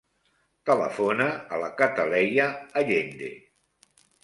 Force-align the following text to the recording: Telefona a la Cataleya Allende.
Telefona 0.69 1.27
a 1.35 1.59
la 1.65 1.69
Cataleya 1.83 2.49
Allende. 2.83 3.33